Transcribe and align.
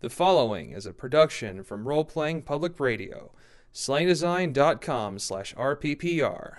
The 0.00 0.10
following 0.10 0.72
is 0.72 0.84
a 0.84 0.92
production 0.92 1.62
from 1.62 1.88
Role 1.88 2.04
Playing 2.04 2.42
Public 2.42 2.78
Radio, 2.78 3.32
slangdesign.com 3.72 5.18
slash 5.18 5.54
RPPR. 5.54 6.56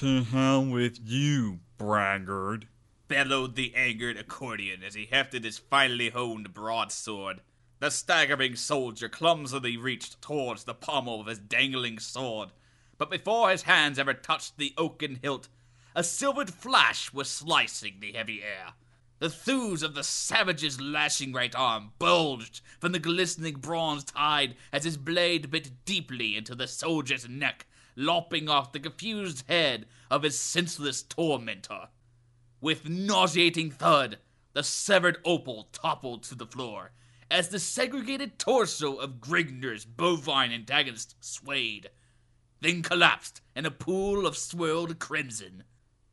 To 0.00 0.24
hell 0.24 0.64
with 0.64 0.98
you, 1.04 1.60
braggart. 1.78 2.64
bellowed 3.06 3.54
the 3.54 3.72
angered 3.76 4.16
Ecordian 4.16 4.82
as 4.82 4.94
he 4.94 5.06
hefted 5.06 5.44
his 5.44 5.58
finely 5.58 6.10
honed 6.10 6.52
broadsword. 6.52 7.42
The 7.78 7.90
staggering 7.90 8.56
soldier 8.56 9.08
clumsily 9.08 9.76
reached 9.76 10.20
towards 10.20 10.64
the 10.64 10.74
pommel 10.74 11.20
of 11.20 11.28
his 11.28 11.38
dangling 11.38 12.00
sword, 12.00 12.50
but 12.98 13.08
before 13.08 13.50
his 13.50 13.62
hands 13.62 13.96
ever 13.96 14.14
touched 14.14 14.58
the 14.58 14.74
oaken 14.76 15.20
hilt, 15.22 15.48
a 15.94 16.02
silvered 16.02 16.52
flash 16.52 17.12
was 17.12 17.30
slicing 17.30 18.00
the 18.00 18.14
heavy 18.14 18.42
air. 18.42 18.72
The 19.20 19.30
thews 19.30 19.84
of 19.84 19.94
the 19.94 20.02
savage's 20.02 20.80
lashing 20.80 21.32
right 21.32 21.54
arm 21.54 21.92
bulged 22.00 22.62
from 22.80 22.90
the 22.90 22.98
glistening 22.98 23.54
bronze 23.54 24.06
hide 24.12 24.56
as 24.72 24.82
his 24.82 24.96
blade 24.96 25.52
bit 25.52 25.84
deeply 25.84 26.36
into 26.36 26.56
the 26.56 26.66
soldier's 26.66 27.28
neck, 27.28 27.66
lopping 27.96 28.48
off 28.48 28.72
the 28.72 28.80
confused 28.80 29.44
head 29.48 29.86
of 30.10 30.22
his 30.22 30.38
senseless 30.38 31.02
tormentor. 31.02 31.88
With 32.60 32.88
nauseating 32.88 33.70
thud, 33.70 34.18
the 34.52 34.62
severed 34.62 35.18
opal 35.24 35.68
toppled 35.72 36.22
to 36.24 36.34
the 36.34 36.46
floor 36.46 36.92
as 37.30 37.48
the 37.48 37.58
segregated 37.58 38.38
torso 38.38 38.96
of 38.96 39.20
Grignr's 39.20 39.84
bovine 39.84 40.52
antagonist 40.52 41.16
swayed, 41.20 41.90
then 42.60 42.82
collapsed 42.82 43.40
in 43.54 43.66
a 43.66 43.70
pool 43.70 44.26
of 44.26 44.36
swirled 44.36 44.98
crimson. 44.98 45.64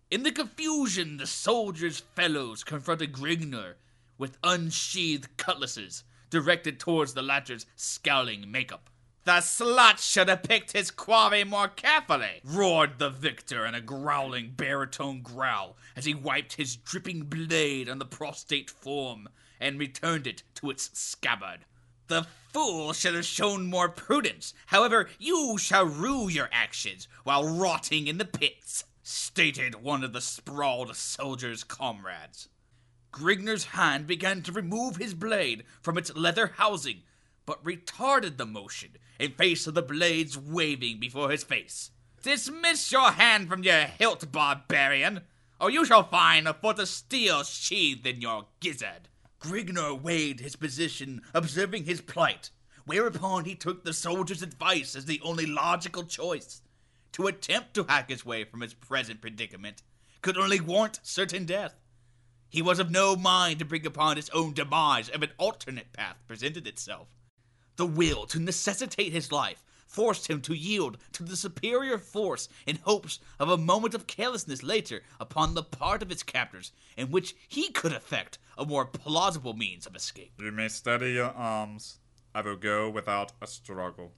In 0.09 0.23
the 0.23 0.31
confusion, 0.31 1.17
the 1.17 1.27
soldiers' 1.27 2.03
fellows 2.15 2.63
confronted 2.63 3.13
Grignr 3.13 3.75
with 4.17 4.37
unsheathed 4.43 5.37
cutlasses 5.37 6.03
directed 6.29 6.79
towards 6.79 7.13
the 7.13 7.21
latter's 7.21 7.65
scowling 7.75 8.51
makeup. 8.51 8.89
The 9.23 9.33
slut 9.33 9.99
should 9.99 10.29
have 10.29 10.41
picked 10.41 10.71
his 10.71 10.89
quarry 10.89 11.43
more 11.43 11.67
carefully, 11.67 12.41
roared 12.43 12.97
the 12.97 13.11
victor 13.11 13.67
in 13.67 13.75
a 13.75 13.81
growling 13.81 14.53
baritone 14.57 15.21
growl 15.21 15.77
as 15.95 16.05
he 16.05 16.15
wiped 16.15 16.53
his 16.53 16.75
dripping 16.75 17.25
blade 17.25 17.87
on 17.87 17.99
the 17.99 18.05
prostrate 18.05 18.71
form 18.71 19.29
and 19.59 19.77
returned 19.77 20.25
it 20.25 20.41
to 20.55 20.71
its 20.71 20.89
scabbard. 20.97 21.65
The 22.07 22.25
fool 22.51 22.93
should 22.93 23.13
have 23.13 23.25
shown 23.25 23.67
more 23.67 23.89
prudence. 23.89 24.55
However, 24.65 25.07
you 25.19 25.57
shall 25.59 25.85
rue 25.85 26.27
your 26.27 26.49
actions 26.51 27.07
while 27.23 27.47
rotting 27.47 28.07
in 28.07 28.17
the 28.17 28.25
pits, 28.25 28.85
stated 29.03 29.75
one 29.75 30.03
of 30.03 30.13
the 30.13 30.21
sprawled 30.21 30.95
soldier's 30.95 31.63
comrades. 31.63 32.49
Grignr's 33.11 33.65
hand 33.65 34.07
began 34.07 34.41
to 34.41 34.51
remove 34.51 34.95
his 34.95 35.13
blade 35.13 35.63
from 35.79 35.97
its 35.97 36.15
leather 36.15 36.53
housing, 36.57 37.03
but 37.51 37.65
retarded 37.65 38.37
the 38.37 38.45
motion 38.45 38.91
in 39.19 39.33
face 39.33 39.67
of 39.67 39.73
the 39.73 39.81
blades 39.81 40.37
waving 40.37 41.01
before 41.01 41.29
his 41.29 41.43
face. 41.43 41.91
Dismiss 42.23 42.93
your 42.93 43.11
hand 43.11 43.49
from 43.49 43.61
your 43.61 43.81
hilt, 43.81 44.31
barbarian, 44.31 45.23
or 45.59 45.69
you 45.69 45.83
shall 45.83 46.07
find 46.07 46.47
a 46.47 46.53
foot 46.53 46.79
of 46.79 46.87
steel 46.87 47.43
sheathed 47.43 48.07
in 48.07 48.21
your 48.21 48.45
gizzard. 48.61 49.09
Grignr 49.41 50.01
weighed 50.01 50.39
his 50.39 50.55
position, 50.55 51.23
observing 51.33 51.83
his 51.83 51.99
plight, 51.99 52.51
whereupon 52.85 53.43
he 53.43 53.53
took 53.53 53.83
the 53.83 53.91
soldier's 53.91 54.41
advice 54.41 54.95
as 54.95 55.03
the 55.03 55.19
only 55.21 55.45
logical 55.45 56.05
choice. 56.05 56.61
To 57.11 57.27
attempt 57.27 57.73
to 57.73 57.83
hack 57.83 58.09
his 58.09 58.25
way 58.25 58.45
from 58.45 58.61
his 58.61 58.75
present 58.75 59.19
predicament 59.19 59.83
could 60.21 60.37
only 60.37 60.61
warrant 60.61 61.01
certain 61.03 61.43
death. 61.43 61.75
He 62.47 62.61
was 62.61 62.79
of 62.79 62.91
no 62.91 63.17
mind 63.17 63.59
to 63.59 63.65
bring 63.65 63.85
upon 63.85 64.15
his 64.15 64.29
own 64.29 64.53
demise 64.53 65.09
if 65.09 65.21
an 65.21 65.31
alternate 65.37 65.91
path 65.91 66.15
presented 66.29 66.65
itself. 66.65 67.09
The 67.81 67.87
will 67.87 68.27
to 68.27 68.39
necessitate 68.39 69.11
his 69.11 69.31
life 69.31 69.63
forced 69.87 70.27
him 70.27 70.39
to 70.41 70.53
yield 70.53 70.99
to 71.13 71.23
the 71.23 71.35
superior 71.35 71.97
force 71.97 72.47
in 72.67 72.75
hopes 72.75 73.19
of 73.39 73.49
a 73.49 73.57
moment 73.57 73.95
of 73.95 74.05
carelessness 74.05 74.61
later 74.61 75.01
upon 75.19 75.55
the 75.55 75.63
part 75.63 76.03
of 76.03 76.11
his 76.11 76.21
captors 76.21 76.73
in 76.95 77.09
which 77.09 77.35
he 77.47 77.71
could 77.71 77.91
effect 77.91 78.37
a 78.55 78.67
more 78.67 78.85
plausible 78.85 79.55
means 79.55 79.87
of 79.87 79.95
escape. 79.95 80.31
You 80.37 80.51
may 80.51 80.67
steady 80.67 81.13
your 81.13 81.31
arms. 81.31 81.97
I 82.35 82.41
will 82.41 82.55
go 82.55 82.87
without 82.87 83.31
a 83.41 83.47
struggle. 83.47 84.11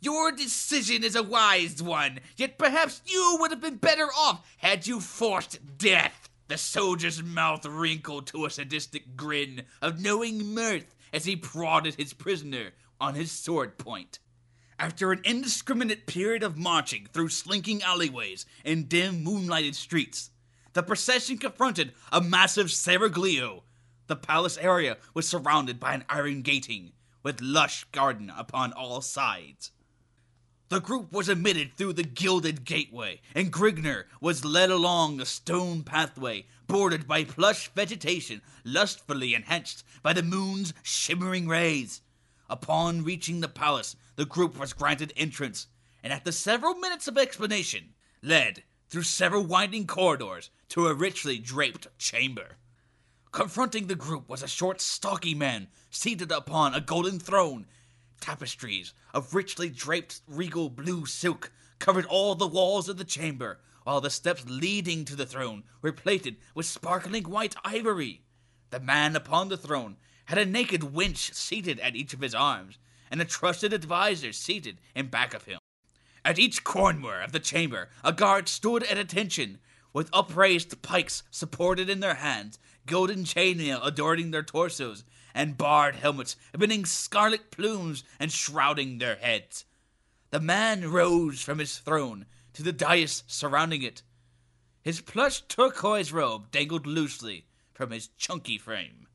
Your 0.00 0.30
decision 0.30 1.02
is 1.02 1.16
a 1.16 1.24
wise 1.24 1.82
one, 1.82 2.20
yet 2.36 2.56
perhaps 2.56 3.02
you 3.04 3.36
would 3.40 3.50
have 3.50 3.60
been 3.60 3.78
better 3.78 4.06
off 4.16 4.48
had 4.58 4.86
you 4.86 5.00
forced 5.00 5.76
death. 5.76 6.28
The 6.46 6.56
soldier's 6.56 7.20
mouth 7.20 7.66
wrinkled 7.66 8.28
to 8.28 8.44
a 8.44 8.50
sadistic 8.50 9.16
grin 9.16 9.64
of 9.80 10.00
knowing 10.00 10.54
mirth 10.54 10.94
as 11.12 11.24
he 11.24 11.34
prodded 11.34 11.96
his 11.96 12.12
prisoner 12.12 12.70
on 13.02 13.16
his 13.16 13.32
sword 13.32 13.76
point. 13.78 14.20
After 14.78 15.10
an 15.10 15.20
indiscriminate 15.24 16.06
period 16.06 16.44
of 16.44 16.56
marching 16.56 17.08
through 17.12 17.30
slinking 17.30 17.82
alleyways 17.82 18.46
and 18.64 18.88
dim 18.88 19.24
moonlighted 19.24 19.74
streets, 19.74 20.30
the 20.72 20.84
procession 20.84 21.36
confronted 21.36 21.92
a 22.12 22.20
massive 22.20 22.68
seraglio. 22.68 23.64
The 24.06 24.16
palace 24.16 24.56
area 24.56 24.98
was 25.14 25.28
surrounded 25.28 25.80
by 25.80 25.94
an 25.94 26.04
iron 26.08 26.42
gating, 26.42 26.92
with 27.22 27.40
lush 27.40 27.84
garden 27.92 28.32
upon 28.36 28.72
all 28.72 29.00
sides. 29.00 29.72
The 30.68 30.80
group 30.80 31.12
was 31.12 31.28
admitted 31.28 31.76
through 31.76 31.94
the 31.94 32.04
gilded 32.04 32.64
gateway, 32.64 33.20
and 33.34 33.52
Grignr 33.52 34.04
was 34.20 34.44
led 34.44 34.70
along 34.70 35.20
a 35.20 35.26
stone 35.26 35.82
pathway 35.82 36.46
bordered 36.66 37.06
by 37.06 37.24
plush 37.24 37.68
vegetation 37.74 38.42
lustfully 38.64 39.34
enhanced 39.34 39.84
by 40.02 40.12
the 40.12 40.22
moon's 40.22 40.72
shimmering 40.82 41.48
rays. 41.48 42.00
Upon 42.48 43.04
reaching 43.04 43.40
the 43.40 43.48
palace, 43.48 43.96
the 44.16 44.24
group 44.24 44.58
was 44.58 44.72
granted 44.72 45.12
entrance, 45.16 45.66
and 46.02 46.12
after 46.12 46.32
several 46.32 46.74
minutes 46.74 47.08
of 47.08 47.16
explanation, 47.16 47.94
led 48.22 48.62
through 48.88 49.04
several 49.04 49.44
winding 49.44 49.86
corridors 49.86 50.50
to 50.68 50.86
a 50.86 50.94
richly 50.94 51.38
draped 51.38 51.86
chamber. 51.98 52.56
Confronting 53.30 53.86
the 53.86 53.94
group 53.94 54.28
was 54.28 54.42
a 54.42 54.48
short, 54.48 54.80
stocky 54.80 55.34
man 55.34 55.68
seated 55.90 56.30
upon 56.30 56.74
a 56.74 56.80
golden 56.80 57.18
throne. 57.18 57.66
Tapestries 58.20 58.92
of 59.14 59.34
richly 59.34 59.70
draped 59.70 60.20
regal 60.26 60.68
blue 60.68 61.06
silk 61.06 61.50
covered 61.78 62.04
all 62.06 62.34
the 62.34 62.46
walls 62.46 62.88
of 62.88 62.98
the 62.98 63.04
chamber, 63.04 63.60
while 63.84 64.00
the 64.00 64.10
steps 64.10 64.44
leading 64.46 65.04
to 65.06 65.16
the 65.16 65.26
throne 65.26 65.64
were 65.80 65.92
plated 65.92 66.36
with 66.54 66.66
sparkling 66.66 67.24
white 67.24 67.56
ivory. 67.64 68.22
The 68.70 68.80
man 68.80 69.16
upon 69.16 69.48
the 69.48 69.56
throne 69.56 69.96
had 70.32 70.48
a 70.48 70.50
naked 70.50 70.80
wench 70.80 71.34
seated 71.34 71.78
at 71.80 71.94
each 71.94 72.14
of 72.14 72.22
his 72.22 72.34
arms, 72.34 72.78
and 73.10 73.20
a 73.20 73.24
trusted 73.26 73.74
adviser 73.74 74.32
seated 74.32 74.78
in 74.94 75.06
back 75.08 75.34
of 75.34 75.44
him. 75.44 75.58
At 76.24 76.38
each 76.38 76.64
corner 76.64 77.20
of 77.20 77.32
the 77.32 77.38
chamber, 77.38 77.90
a 78.02 78.14
guard 78.14 78.48
stood 78.48 78.82
at 78.84 78.96
attention, 78.96 79.58
with 79.92 80.08
upraised 80.10 80.80
pikes 80.80 81.22
supported 81.30 81.90
in 81.90 82.00
their 82.00 82.14
hands, 82.14 82.58
golden 82.86 83.24
chainmail 83.24 83.86
adorning 83.86 84.30
their 84.30 84.42
torsos, 84.42 85.04
and 85.34 85.58
barred 85.58 85.96
helmets 85.96 86.36
emitting 86.54 86.86
scarlet 86.86 87.50
plumes 87.50 88.02
and 88.18 88.32
shrouding 88.32 88.96
their 88.96 89.16
heads. 89.16 89.66
The 90.30 90.40
man 90.40 90.90
rose 90.90 91.42
from 91.42 91.58
his 91.58 91.76
throne 91.76 92.24
to 92.54 92.62
the 92.62 92.72
dais 92.72 93.22
surrounding 93.26 93.82
it. 93.82 94.00
His 94.80 95.02
plush 95.02 95.42
turquoise 95.42 96.10
robe 96.10 96.50
dangled 96.50 96.86
loosely 96.86 97.44
from 97.74 97.90
his 97.90 98.08
chunky 98.16 98.56
frame. 98.56 99.08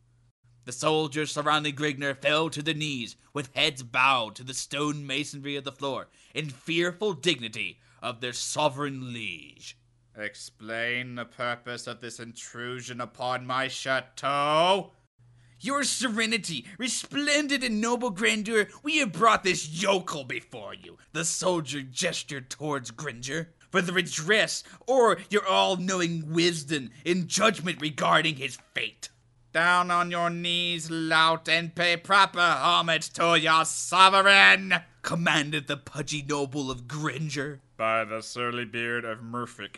The 0.68 0.74
soldiers 0.74 1.31
surrounding 1.31 1.78
Grignr 1.78 2.14
fell 2.14 2.50
to 2.50 2.62
their 2.62 2.74
knees, 2.74 3.16
with 3.31 3.56
heads 3.56 3.84
bowed 3.84 4.36
to 4.36 4.44
the 4.44 4.54
stone 4.54 5.08
masonry 5.08 5.56
of 5.56 5.64
the 5.64 5.72
floor, 5.72 6.10
in 6.34 6.50
fearful 6.50 7.14
dignity 7.14 7.80
of 8.02 8.19
their 8.19 8.34
sovereign 8.34 9.14
liege. 9.14 9.78
Explain 10.14 11.16
the 11.16 11.24
purpose 11.24 11.88
of 11.88 12.02
this 12.02 12.19
intrusion 12.19 13.00
upon 13.00 13.48
my 13.48 13.69
chateau. 13.69 14.92
Your 15.62 15.86
serenity, 15.86 16.66
resplendent 16.78 17.64
in 17.64 17.80
noble 17.80 18.10
grandeur, 18.10 18.68
we 18.84 18.98
have 18.98 19.14
brought 19.14 19.46
this 19.46 19.69
yokel 19.81 20.25
before 20.25 20.74
you. 20.74 20.98
The 21.14 21.24
soldier 21.24 21.81
gestured 21.81 22.50
towards 22.50 22.92
Gringer 22.92 23.54
for 23.72 23.81
the 23.81 23.94
redress 23.94 24.66
or 24.86 25.18
your 25.30 25.48
all 25.48 25.78
knowing 25.78 26.34
wisdom 26.34 26.90
in 27.06 27.30
judgment 27.30 27.80
regarding 27.80 28.36
his 28.36 28.58
fate. 28.74 29.08
Down 29.57 29.89
on 29.89 30.12
your 30.12 30.30
knees, 30.30 30.92
lout, 30.92 31.50
and 31.50 31.74
pay 31.74 31.98
proper 31.98 32.39
homage 32.39 33.09
to 33.13 33.39
your 33.39 33.65
sovereign, 33.65 34.71
commanded 35.01 35.65
the 35.65 35.77
pudgy 35.77 36.21
noble 36.21 36.69
of 36.69 36.88
Gringer. 36.88 37.57
By 37.75 38.06
the 38.06 38.21
surly 38.21 38.65
beard 38.65 39.04
of 39.04 39.21
Mrifk, 39.21 39.77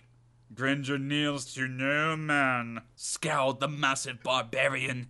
Gringer 0.54 0.98
kneels 0.98 1.54
to 1.54 1.66
no 1.70 2.18
man, 2.18 2.82
scowled 2.98 3.62
the 3.62 3.70
massive 3.70 4.22
barbarian. 4.22 5.08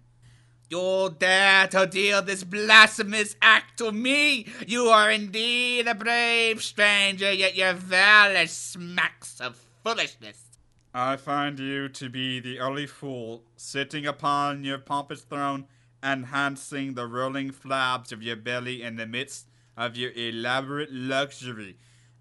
You 0.70 1.16
dare 1.18 1.66
to 1.70 1.88
deal 1.88 2.22
this 2.22 2.44
blasphemous 2.44 3.36
act 3.42 3.80
to 3.80 3.92
me? 3.92 4.46
You 4.68 4.90
are 4.90 5.10
indeed 5.10 5.88
a 5.88 5.96
brave 5.96 6.62
stranger, 6.62 7.32
yet 7.32 7.56
your 7.56 7.74
valor 7.74 8.46
smacks 8.46 9.42
of 9.42 9.66
foolishness. 9.84 10.49
I 10.94 11.18
find 11.18 11.60
you 11.60 11.88
to 11.88 12.10
be 12.10 12.40
the 12.40 12.60
only 12.60 12.88
fool 12.88 13.44
sitting 13.56 14.08
upon 14.08 14.64
your 14.64 14.80
pompous 14.80 15.22
throne, 15.22 15.68
enhancing 16.02 16.96
the 16.96 17.06
rolling 17.06 17.52
flaps 17.52 18.12
of 18.12 18.24
your 18.24 18.36
belly 18.36 18.82
in 18.82 18.96
the 18.96 19.06
midst 19.06 19.46
of 19.78 19.96
your 19.96 20.12
elaborate 20.16 20.92
luxury. 20.92 21.78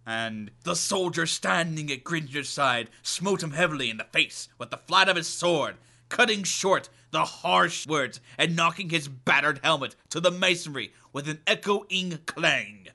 And 0.06 0.50
the 0.64 0.76
soldier 0.76 1.24
standing 1.24 1.90
at 1.90 2.04
Gringer's 2.04 2.50
side 2.50 2.90
smote 3.02 3.42
him 3.42 3.52
heavily 3.52 3.88
in 3.88 3.96
the 3.96 4.04
face 4.04 4.48
with 4.58 4.68
the 4.68 4.76
flat 4.76 5.08
of 5.08 5.16
his 5.16 5.28
sword, 5.28 5.76
cutting 6.10 6.42
short 6.42 6.90
the 7.10 7.24
harsh 7.24 7.86
words 7.86 8.20
and 8.36 8.54
knocking 8.54 8.90
his 8.90 9.08
battered 9.08 9.60
helmet 9.62 9.96
to 10.10 10.20
the 10.20 10.30
masonry 10.30 10.92
with 11.10 11.26
an 11.26 11.40
echoing 11.46 12.18
clang. 12.26 12.88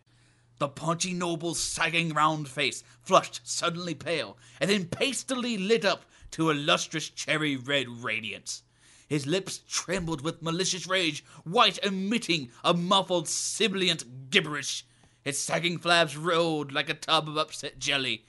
The 0.64 0.70
paunchy 0.70 1.12
noble's 1.12 1.60
sagging 1.60 2.14
round 2.14 2.48
face 2.48 2.86
flushed 3.02 3.42
suddenly 3.44 3.94
pale, 3.94 4.38
and 4.62 4.70
then 4.70 4.86
pastily 4.86 5.58
lit 5.58 5.84
up 5.84 6.06
to 6.32 6.50
a 6.50 6.54
lustrous 6.54 7.10
cherry 7.10 7.58
red 7.58 7.90
radiance. 7.90 8.64
His 9.10 9.28
lips 9.28 9.60
trembled 9.68 10.22
with 10.22 10.42
malicious 10.42 10.88
rage, 10.88 11.26
white 11.44 11.80
emitting 11.84 12.50
a 12.64 12.74
muffled 12.74 13.28
sibilant 13.28 14.30
gibberish. 14.30 14.86
His 15.22 15.38
sagging 15.38 15.80
flaps 15.80 16.16
rolled 16.16 16.72
like 16.72 16.88
a 16.88 16.94
tub 16.94 17.28
of 17.28 17.36
upset 17.36 17.78
jelly, 17.78 18.24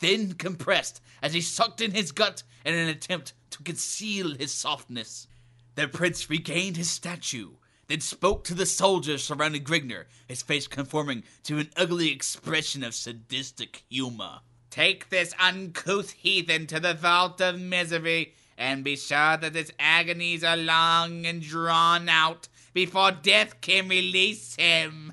then 0.00 0.32
compressed 0.32 1.00
as 1.22 1.34
he 1.34 1.40
sucked 1.40 1.80
in 1.80 1.92
his 1.92 2.10
gut 2.10 2.42
in 2.64 2.74
an 2.74 2.88
attempt 2.88 3.32
to 3.50 3.62
conceal 3.62 4.34
his 4.34 4.50
softness. 4.50 5.28
The 5.76 5.86
prince 5.86 6.28
regained 6.28 6.78
his 6.78 6.90
statue, 6.90 7.52
then 7.88 8.00
spoke 8.00 8.44
to 8.44 8.54
the 8.54 8.66
soldiers 8.66 9.22
surrounding 9.22 9.64
Grignr, 9.64 10.04
his 10.26 10.42
face 10.42 10.66
conforming 10.66 11.22
to 11.44 11.58
an 11.58 11.70
ugly 11.76 12.10
expression 12.10 12.82
of 12.82 12.94
sadistic 12.94 13.84
humor. 13.88 14.40
Take 14.70 15.08
this 15.08 15.32
uncouth 15.38 16.10
heathen 16.12 16.66
to 16.66 16.80
the 16.80 16.94
vault 16.94 17.40
of 17.40 17.60
misery, 17.60 18.34
and 18.58 18.82
be 18.82 18.96
sure 18.96 19.36
that 19.36 19.54
his 19.54 19.72
agonies 19.78 20.42
are 20.42 20.56
long 20.56 21.24
and 21.26 21.40
drawn 21.40 22.08
out 22.08 22.48
before 22.72 23.10
death 23.10 23.60
can 23.60 23.88
release 23.88 24.56
him. 24.56 25.12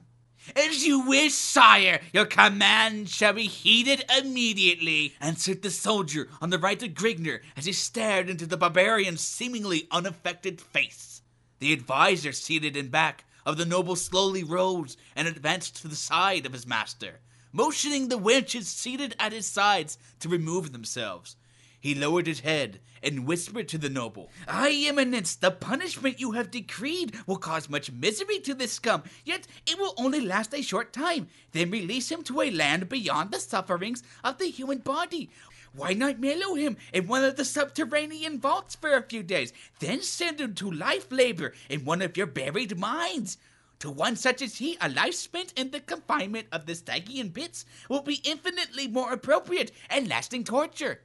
As 0.55 0.85
you 0.85 1.07
wish, 1.07 1.33
sire, 1.33 2.01
your 2.11 2.25
command 2.25 3.07
shall 3.09 3.31
be 3.31 3.43
heeded 3.43 4.03
immediately, 4.17 5.15
answered 5.21 5.61
the 5.61 5.69
soldier 5.69 6.27
on 6.41 6.49
the 6.49 6.59
right 6.59 6.83
of 6.83 6.89
Grignr 6.89 7.39
as 7.55 7.65
he 7.65 7.71
stared 7.71 8.29
into 8.29 8.45
the 8.45 8.57
barbarian's 8.57 9.21
seemingly 9.21 9.87
unaffected 9.89 10.59
face. 10.59 11.21
The 11.63 11.71
adviser 11.71 12.33
seated 12.33 12.75
in 12.75 12.89
back 12.89 13.23
of 13.45 13.55
the 13.55 13.65
noble 13.65 13.95
slowly 13.95 14.43
rose 14.43 14.97
and 15.15 15.29
advanced 15.29 15.77
to 15.77 15.87
the 15.87 15.95
side 15.95 16.45
of 16.45 16.51
his 16.51 16.67
master, 16.67 17.21
motioning 17.53 18.09
the 18.09 18.19
wenches 18.19 18.65
seated 18.65 19.15
at 19.17 19.31
his 19.31 19.47
sides 19.47 19.97
to 20.19 20.27
remove 20.27 20.73
themselves. 20.73 21.37
He 21.79 21.95
lowered 21.95 22.27
his 22.27 22.41
head 22.41 22.81
and 23.01 23.25
whispered 23.25 23.69
to 23.69 23.77
the 23.77 23.89
noble, 23.89 24.29
Aye, 24.45 24.83
Eminence, 24.89 25.35
the 25.35 25.51
punishment 25.51 26.19
you 26.19 26.31
have 26.31 26.51
decreed 26.51 27.15
will 27.25 27.37
cause 27.37 27.69
much 27.69 27.89
misery 27.89 28.39
to 28.39 28.53
this 28.53 28.73
scum, 28.73 29.03
yet 29.23 29.47
it 29.65 29.79
will 29.79 29.93
only 29.97 30.19
last 30.19 30.53
a 30.53 30.61
short 30.61 30.91
time. 30.91 31.29
Then 31.53 31.71
release 31.71 32.11
him 32.11 32.23
to 32.23 32.41
a 32.41 32.51
land 32.51 32.89
beyond 32.89 33.31
the 33.31 33.39
sufferings 33.39 34.03
of 34.21 34.37
the 34.37 34.47
human 34.47 34.79
body. 34.79 35.29
Why 35.75 35.93
not 35.93 36.19
mellow 36.19 36.53
him 36.53 36.77
in 36.93 37.07
one 37.07 37.23
of 37.23 37.35
the 37.35 37.45
subterranean 37.45 38.39
vaults 38.39 38.75
for 38.75 38.93
a 38.93 39.01
few 39.01 39.23
days, 39.23 39.51
then 39.79 40.03
send 40.03 40.39
him 40.39 40.53
to 40.55 40.69
life 40.69 41.07
labor 41.11 41.53
in 41.67 41.83
one 41.83 42.03
of 42.03 42.15
your 42.15 42.27
buried 42.27 42.77
mines? 42.77 43.37
To 43.79 43.89
one 43.89 44.15
such 44.15 44.41
as 44.41 44.57
he, 44.57 44.77
a 44.79 44.87
life 44.87 45.15
spent 45.15 45.51
in 45.57 45.71
the 45.71 45.79
confinement 45.79 46.47
of 46.51 46.67
the 46.67 46.75
Stygian 46.75 47.31
pits 47.31 47.65
will 47.89 48.01
be 48.01 48.21
infinitely 48.23 48.87
more 48.87 49.11
appropriate 49.11 49.71
and 49.89 50.07
lasting 50.07 50.43
torture. 50.43 51.01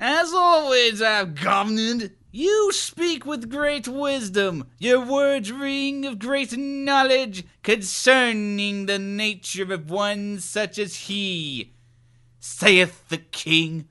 As 0.00 0.32
always, 0.32 1.00
governor, 1.00 2.10
you 2.32 2.72
speak 2.72 3.24
with 3.24 3.50
great 3.50 3.86
wisdom. 3.86 4.66
Your 4.78 5.04
words 5.04 5.52
ring 5.52 6.04
of 6.04 6.18
great 6.18 6.56
knowledge 6.56 7.44
concerning 7.62 8.86
the 8.86 8.98
nature 8.98 9.72
of 9.72 9.90
one 9.90 10.40
such 10.40 10.78
as 10.80 10.96
he, 10.96 11.73
saith 12.44 13.08
the 13.08 13.16
king. 13.16 13.88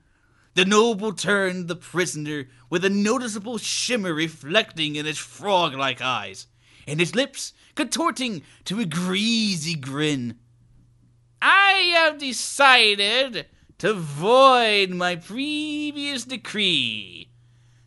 The 0.54 0.64
noble 0.64 1.12
turned 1.12 1.66
the 1.66 1.74
prisoner 1.74 2.46
with 2.70 2.84
a 2.84 2.88
noticeable 2.88 3.58
shimmer 3.58 4.14
reflecting 4.14 4.94
in 4.94 5.06
his 5.06 5.18
frog 5.18 5.74
like 5.74 6.00
eyes, 6.00 6.46
and 6.86 7.00
his 7.00 7.16
lips 7.16 7.52
contorting 7.74 8.42
to 8.66 8.78
a 8.78 8.84
greasy 8.84 9.74
grin. 9.74 10.38
I 11.42 11.72
have 11.96 12.18
decided 12.18 13.46
to 13.78 13.92
void 13.92 14.90
my 14.90 15.16
previous 15.16 16.24
decree. 16.24 17.30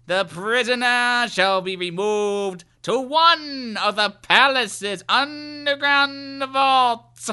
The 0.06 0.26
prisoner 0.26 1.28
shall 1.30 1.62
be 1.62 1.78
removed 1.78 2.66
to 2.82 3.00
one 3.00 3.78
of 3.82 3.96
the 3.96 4.10
palace's 4.22 5.02
underground 5.08 6.44
vaults. 6.52 7.32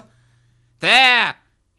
There 0.78 1.34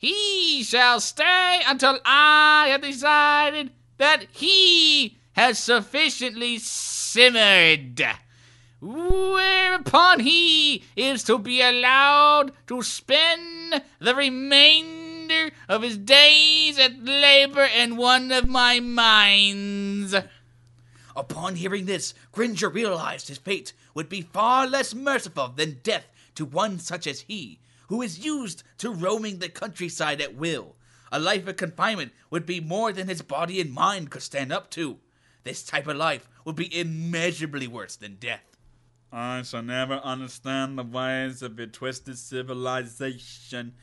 he 0.05 0.61
shall 0.61 0.99
stay 0.99 1.61
until 1.65 1.99
I 2.05 2.67
have 2.69 2.81
decided 2.81 3.71
that 3.97 4.27
he 4.31 5.17
has 5.33 5.57
sufficiently 5.57 6.59
simmered. 6.59 8.05
Whereupon 8.79 10.19
he 10.19 10.83
is 10.95 11.23
to 11.23 11.39
be 11.39 11.59
allowed 11.59 12.51
to 12.67 12.83
spend 12.83 13.81
the 13.97 14.13
remainder 14.13 15.49
of 15.67 15.81
his 15.81 15.97
days 15.97 16.77
at 16.77 17.03
labor 17.03 17.65
in 17.65 17.97
one 17.97 18.31
of 18.31 18.47
my 18.47 18.79
mines. 18.79 20.13
Upon 21.15 21.55
hearing 21.55 21.85
this, 21.85 22.13
Gringer 22.31 22.71
realized 22.71 23.29
his 23.29 23.39
fate 23.39 23.73
would 23.95 24.09
be 24.09 24.21
far 24.21 24.67
less 24.67 24.93
merciful 24.93 25.47
than 25.47 25.79
death 25.81 26.05
to 26.35 26.45
one 26.45 26.77
such 26.77 27.07
as 27.07 27.21
he, 27.21 27.57
who 27.87 28.01
is 28.01 28.25
used 28.25 28.63
to 28.79 28.91
roaming 28.91 29.39
the 29.39 29.49
countryside 29.49 30.21
at 30.21 30.35
will. 30.35 30.75
A 31.11 31.19
life 31.19 31.47
of 31.47 31.57
confinement 31.57 32.11
would 32.29 32.45
be 32.45 32.59
more 32.59 32.91
than 32.91 33.07
his 33.07 33.21
body 33.21 33.61
and 33.61 33.71
mind 33.71 34.11
could 34.11 34.21
stand 34.21 34.51
up 34.51 34.69
to. 34.71 34.99
This 35.43 35.63
type 35.63 35.87
of 35.87 35.97
life 35.97 36.27
would 36.43 36.55
be 36.55 36.77
immeasurably 36.77 37.67
worse 37.67 37.95
than 37.95 38.15
death. 38.15 38.57
I 39.11 39.43
shall 39.43 39.61
never 39.61 39.95
understand 39.95 40.77
the 40.77 40.83
ways 40.83 41.41
of 41.41 41.57
your 41.57 41.67
twisted 41.67 42.17
civilization 42.17 43.73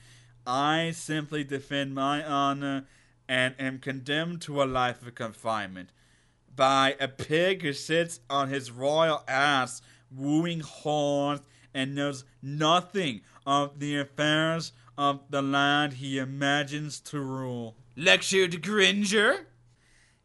I 0.47 0.91
simply 0.91 1.45
defend 1.45 1.95
my 1.95 2.25
honor 2.25 2.87
and 3.29 3.55
am 3.59 3.79
condemned 3.79 4.43
to 4.43 4.63
a 4.63 4.65
life 4.65 5.07
of 5.07 5.15
confinement 5.15 5.91
by 6.55 6.97
a 6.99 7.07
pig 7.07 7.63
who 7.63 7.73
sits 7.73 8.21
on 8.29 8.49
his 8.49 8.71
royal 8.71 9.23
ass, 9.29 9.81
wooing 10.11 10.61
horns, 10.61 11.41
and 11.73 11.95
knows 11.95 12.25
nothing 12.43 13.23
of 13.47 13.79
the 13.79 13.99
affairs 13.99 14.73
of 14.97 15.21
the 15.31 15.43
land 15.43 15.95
he 15.95 16.19
imagines 16.19 17.01
to 17.01 17.21
rule. 17.21 17.77
Lectured 17.97 18.63
Gringer? 18.63 19.47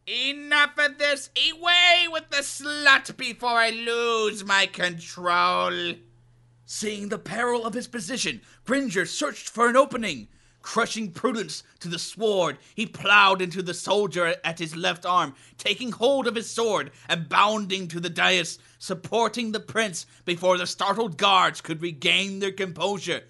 Enough 0.06 0.78
of 0.78 0.98
this! 0.98 1.30
Away 1.36 2.08
with 2.10 2.30
the 2.30 2.38
slut 2.38 3.18
before 3.18 3.50
I 3.50 3.70
lose 3.72 4.46
my 4.46 4.66
control! 4.66 5.96
Seeing 6.66 7.10
the 7.10 7.20
peril 7.20 7.66
of 7.66 7.74
his 7.74 7.88
position, 7.88 8.42
Gringer 8.66 9.06
searched 9.06 9.50
for 9.50 9.68
an 9.70 9.76
opening. 9.76 10.28
Crushing 10.62 11.12
Prudence 11.12 11.64
to 11.80 11.88
the 11.88 12.00
sword, 12.00 12.58
he 12.76 12.86
plowed 12.86 13.42
into 13.42 13.62
the 13.62 13.74
soldier 13.74 14.36
at 14.44 14.60
his 14.60 14.76
left 14.76 15.06
arm, 15.06 15.34
taking 15.58 15.92
hold 15.92 16.28
of 16.28 16.36
his 16.36 16.50
sword 16.50 16.92
and 17.08 17.30
bounding 17.30 17.88
to 17.88 18.00
the 18.00 18.10
dais, 18.10 18.60
supporting 18.78 19.52
the 19.52 19.60
prince 19.60 20.06
before 20.26 20.58
the 20.58 20.68
startled 20.68 21.18
guards 21.18 21.62
could 21.62 21.82
regain 21.82 22.40
their 22.40 22.52
composure. 22.52 23.24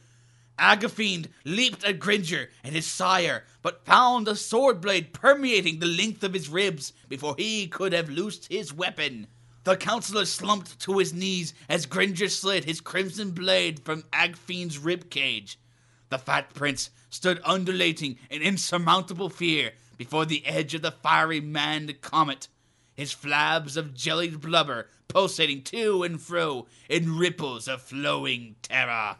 Agafnd 0.58 1.28
leaped 1.46 1.84
at 1.84 2.00
Gringer 2.00 2.50
and 2.64 2.74
his 2.74 2.88
sire, 2.88 3.46
but 3.62 3.86
found 3.86 4.28
a 4.28 4.36
sword 4.36 4.82
blade 4.82 5.14
permeating 5.14 5.78
the 5.78 5.86
length 5.86 6.24
of 6.24 6.34
his 6.34 6.50
ribs 6.50 6.94
before 7.08 7.36
he 7.38 7.68
could 7.68 7.94
have 7.94 8.10
loosed 8.10 8.48
his 8.48 8.74
weapon. 8.74 9.28
The 9.64 9.78
counselor 9.78 10.26
slumped 10.26 10.80
to 10.80 10.98
his 10.98 11.14
knees 11.14 11.54
as 11.70 11.86
Gringer 11.86 12.30
slid 12.30 12.66
his 12.66 12.82
crimson 12.82 13.32
blade 13.32 13.82
from 13.86 14.04
Agfiend's 14.14 14.80
rib 14.80 15.10
cage. 15.10 15.60
The 16.10 16.18
fat 16.18 16.54
prince 16.54 16.90
stood 17.10 17.42
undulating 17.44 18.18
in 18.30 18.42
insurmountable 18.42 19.30
fear 19.30 19.74
before 19.98 20.26
the 20.26 20.46
edge 20.46 20.74
of 20.74 20.82
the 20.82 20.92
fiery 20.92 21.42
manned 21.42 22.02
comet, 22.02 22.48
his 22.94 23.14
flabs 23.14 23.76
of 23.78 23.94
jellied 23.94 24.42
blubber 24.42 24.88
pulsating 25.08 25.64
to 25.64 26.04
and 26.04 26.22
fro 26.22 26.68
in 26.90 27.18
ripples 27.18 27.68
of 27.68 27.82
flowing 27.82 28.56
terror. 28.62 29.18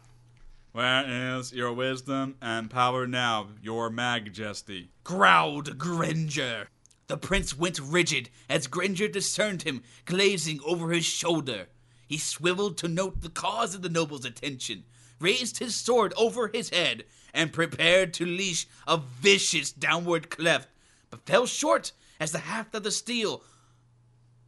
Where 0.72 1.38
is 1.38 1.52
your 1.52 1.72
wisdom 1.72 2.36
and 2.40 2.70
power 2.70 3.06
now, 3.06 3.48
your 3.62 3.90
majesty? 3.90 4.90
growled 5.02 5.78
Gringer. 5.78 6.68
The 7.06 7.16
prince 7.16 7.56
went 7.56 7.80
rigid 7.80 8.28
as 8.48 8.66
Gringer 8.66 9.08
discerned 9.08 9.62
him 9.62 9.82
glazing 10.04 10.60
over 10.64 10.92
his 10.92 11.06
shoulder. 11.06 11.68
He 12.06 12.18
swiveled 12.18 12.76
to 12.78 12.88
note 12.88 13.22
the 13.22 13.30
cause 13.30 13.74
of 13.74 13.82
the 13.82 13.88
noble's 13.88 14.24
attention, 14.24 14.84
raised 15.20 15.58
his 15.58 15.74
sword 15.74 16.12
over 16.16 16.48
his 16.48 16.70
head, 16.70 17.04
and 17.34 17.52
prepared 17.52 18.14
to 18.14 18.24
leash 18.24 18.66
a 18.86 18.96
vicious 18.96 19.70
downward 19.70 20.30
cleft, 20.30 20.68
but 21.10 21.24
fell 21.26 21.46
short 21.46 21.92
as 22.18 22.32
the 22.32 22.38
haft 22.38 22.74
of 22.74 22.82
the 22.82 22.90
steel. 22.90 23.42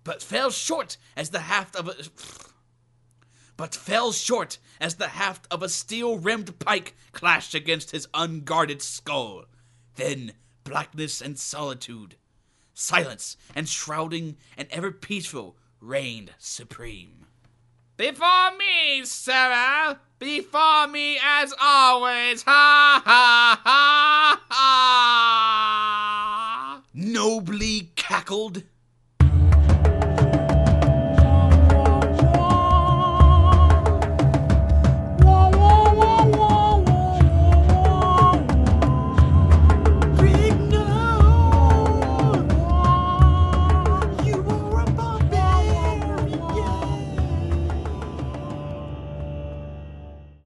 But 0.03 0.23
fell 0.23 0.51
short 0.51 0.97
as 1.17 1.31
the 1.31 1.41
haft 1.41 1.77
of 1.77 1.89
a. 1.89 1.95
But 3.57 3.75
fell 3.75 4.13
short 4.13 4.59
as 4.81 4.95
the 4.95 5.09
haft 5.09 5.47
of 5.51 5.63
a 5.63 5.69
steel 5.69 6.19
rimmed 6.19 6.59
pike 6.59 6.97
clashed 7.13 7.55
against 7.55 7.91
his 7.91 8.09
unguarded 8.15 8.81
skull. 8.81 9.45
Then 9.97 10.33
blackness 10.65 11.21
and 11.21 11.39
solitude, 11.39 12.17
silence 12.73 13.37
and 13.55 13.69
shrouding 13.69 14.37
and 14.57 14.67
ever 14.71 14.91
peaceful 14.91 15.57
reigned 15.81 16.33
supreme. 16.39 17.27
Before 18.01 18.57
me, 18.57 19.05
Sarah! 19.05 20.01
Before 20.19 20.87
me 20.87 21.19
as 21.23 21.53
always! 21.61 22.43
Ha 22.45 23.03
ha 23.05 23.61
ha 23.63 24.41
ha! 24.49 25.61
Nobly 26.95 27.91
cackled 27.97 28.63